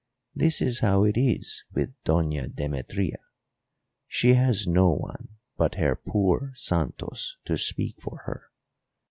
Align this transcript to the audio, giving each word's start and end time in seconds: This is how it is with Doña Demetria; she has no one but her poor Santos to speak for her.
This 0.33 0.61
is 0.63 0.79
how 0.79 1.03
it 1.03 1.15
is 1.15 1.63
with 1.75 1.91
Doña 2.05 2.51
Demetria; 2.51 3.19
she 4.07 4.33
has 4.33 4.65
no 4.65 4.89
one 4.89 5.35
but 5.57 5.75
her 5.75 5.95
poor 5.95 6.53
Santos 6.55 7.37
to 7.45 7.55
speak 7.55 8.01
for 8.01 8.23
her. 8.25 8.49